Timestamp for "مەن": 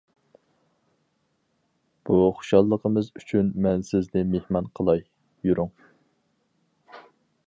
3.67-3.85